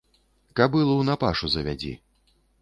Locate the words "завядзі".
1.57-1.93